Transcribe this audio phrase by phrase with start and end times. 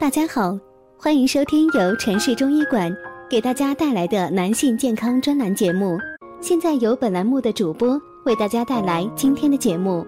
[0.00, 0.56] 大家好，
[0.96, 2.96] 欢迎收听由城市中医馆
[3.28, 5.98] 给大家带来的男性健康专栏节目。
[6.40, 10.06] 现在由本栏目的主播为大家带来今天的节目。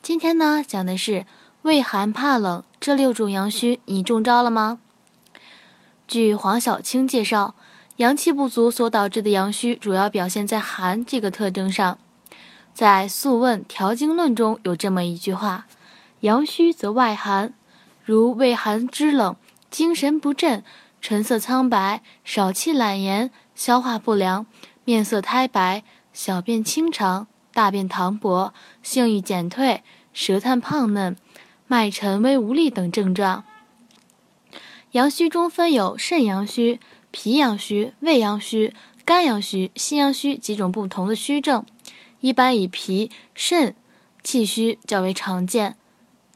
[0.00, 1.26] 今天呢，讲的是
[1.62, 4.78] 畏寒怕冷这六种阳虚，你中招了吗？
[6.06, 7.56] 据黄小青介绍，
[7.96, 11.98] 阳气不足所导致的阳虚，主要表现在寒这个特征上。
[12.74, 15.66] 在《素问·调经论》中有这么一句话
[16.20, 17.52] ：“阳虚则外寒，
[18.02, 19.36] 如畏寒肢冷，
[19.70, 20.64] 精神不振，
[21.00, 24.46] 唇色苍白，少气懒言，消化不良，
[24.84, 29.82] 面色苔白，小便清长，大便溏薄，性欲减退，
[30.14, 31.14] 舌淡胖嫩，
[31.66, 33.44] 脉沉微无力等症状。”
[34.92, 36.80] 阳虚中分有肾阳虚、
[37.10, 41.64] 脾阳虚、胃阳虚、肝阳虚、心阳虚几种不同的虚症。
[42.22, 43.74] 一般以脾、肾、
[44.22, 45.76] 气虚较为常见，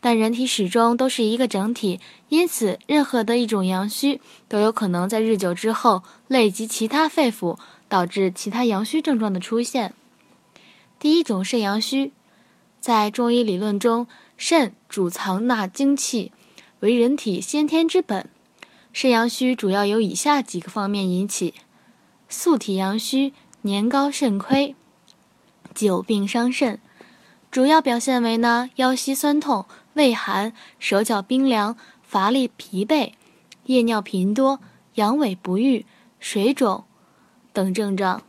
[0.01, 7.57] 但人体始终都是一个整体，因此任何的一种阳虚都有可能在日久之后累及其他肺腑，
[7.89, 9.95] 导致其他阳虚症状的出现。
[10.99, 12.13] 第一种肾阳虚，
[12.81, 16.33] 在中医理论中，肾主藏纳精气，
[16.81, 18.29] 为人体先天之本。
[18.93, 21.55] 肾阳虚主要由以下几个方面引起：
[22.29, 24.75] 素体阳虚，年高肾亏。
[25.77, 26.81] 久病伤肾，
[27.51, 33.13] 主要表现为呢腰膝酸痛、畏寒、手脚冰凉、乏力疲惫、
[33.67, 34.59] 夜尿频多、
[34.95, 35.85] 阳痿不育、
[36.19, 36.83] 水肿
[37.53, 38.23] 等症状。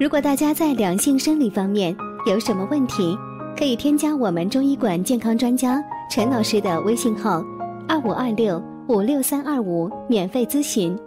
[0.00, 1.96] 如果大家在两性生理方面
[2.26, 3.16] 有什么问题，
[3.56, 7.44] 可以添加我们中医馆健康专家陈老师的微信号：
[7.86, 10.98] 二五二六五六三二五，免费咨询。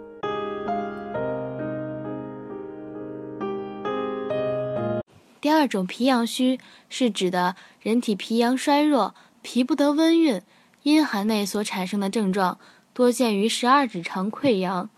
[5.46, 6.58] 第二种脾阳虚
[6.88, 10.42] 是指的人体脾阳衰弱，脾不得温运，
[10.82, 12.58] 阴寒内所产生的症状，
[12.92, 14.90] 多见于十二指肠溃疡、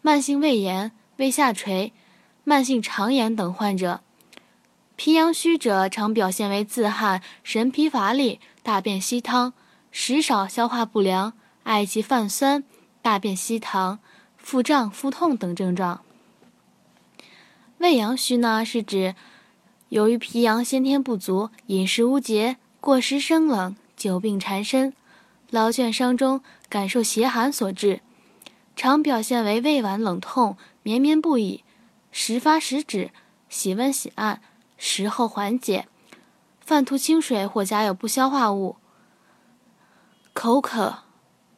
[0.00, 1.92] 慢性胃炎、胃下垂、
[2.44, 4.00] 慢性肠炎等患者。
[4.96, 9.52] 脾阳虚者常表现为自汗、神疲乏力、大便稀汤、
[9.90, 11.34] 食少、消化不良、
[11.64, 12.64] 嗳气泛酸、
[13.02, 13.98] 大便稀溏、
[14.38, 16.00] 腹胀、腹痛等症状。
[17.76, 19.14] 胃阳虚呢，是指。
[19.90, 24.94] 由于脾阳先天不足，饮食无节，过食生冷，久病缠身，
[25.50, 28.00] 劳倦伤中，感受邪寒所致，
[28.76, 31.64] 常表现为胃脘冷痛，绵绵不已，
[32.12, 33.10] 时发时止，
[33.48, 34.40] 喜温喜暗，
[34.78, 35.88] 食后缓解，
[36.60, 38.76] 饭吐清水或夹有不消化物，
[40.32, 40.98] 口渴，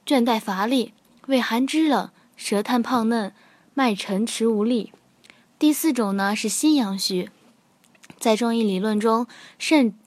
[0.06, 0.94] 倦怠乏力，
[1.26, 3.34] 畏寒肢冷，舌淡胖嫩，
[3.74, 4.94] 脉沉迟无力。
[5.58, 7.28] 第四种呢是心阳虚。
[8.22, 9.26] 在中医理论中，
[9.58, 9.98] 肾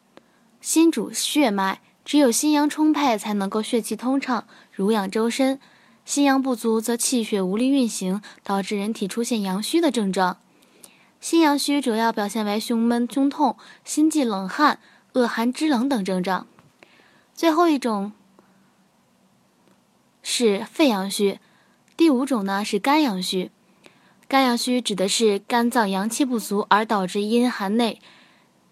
[0.61, 5.59] 心主血脉，只有心阳充沛，才能够血气通畅，濡养周身。
[6.05, 10.37] 心阳不足，则气血无力运行，导致人体出现阳虚的症状。
[11.19, 14.79] 心阳虚主要表现为胸闷、胸痛、心悸、冷汗、
[15.11, 16.47] 恶寒肢冷等症状。
[17.33, 18.13] 最后一种
[20.23, 21.41] 是肺阳虚，
[21.97, 23.51] 第五种呢是肝阳虚。
[24.28, 28.02] 肝阳虚指的是肝脏阳气不足而导致阴寒内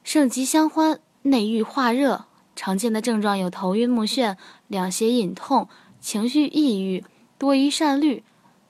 [0.03, 2.25] 盛极相欢，内郁化热。
[2.55, 4.35] 常见的症状有头晕目眩、
[4.67, 5.69] 两胁隐痛、
[5.99, 7.03] 情绪抑郁、
[7.37, 8.23] 多疑善虑。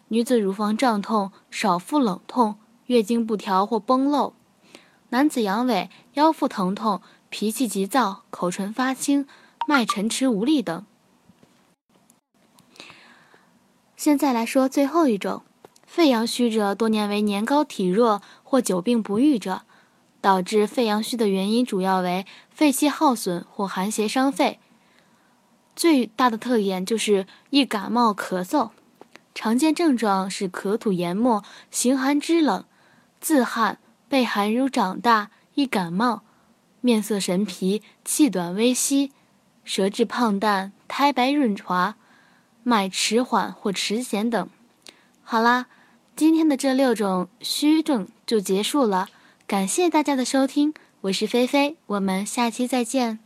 [0.10, 2.56] 女子乳房胀痛、少腹冷痛、
[2.86, 4.34] 月经不调或崩漏；
[5.10, 9.26] 男子阳痿、腰腹疼痛、脾气急躁、口唇发青、
[9.68, 10.86] 脉沉迟无力等。
[13.96, 15.44] 现在来说最后一种。
[15.94, 19.62] 肺阳虚者多年为年高体弱或久病不愈者，
[20.22, 24.59] 导致肺阳虚的原因主要为肺气耗损或寒邪伤肺。
[25.76, 28.72] 最大的特点就是易感冒咳嗽，
[29.36, 32.66] 常见症状是咳吐言沫、形寒肢冷、
[33.22, 33.78] 自汗、
[34.09, 36.23] 背寒如长大、易感冒、
[36.82, 39.12] 面色神疲、气短微稀、
[39.64, 41.97] 舌质胖淡、苔白润滑、
[42.64, 44.50] 脉迟缓或迟弦等。
[45.22, 45.67] 好啦。
[46.16, 49.08] 今天的这六种虚症就结束了，
[49.48, 50.72] 感谢大家的收听，
[51.02, 53.22] 我是菲菲，我们下期再见。